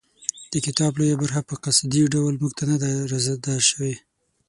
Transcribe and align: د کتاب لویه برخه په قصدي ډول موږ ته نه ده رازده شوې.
د 0.51 0.53
کتاب 0.65 0.91
لویه 0.99 1.15
برخه 1.21 1.41
په 1.49 1.55
قصدي 1.63 2.01
ډول 2.13 2.33
موږ 2.41 2.51
ته 2.57 2.63
نه 2.71 2.77
ده 2.83 2.89
رازده 3.11 3.55
شوې. 3.69 3.93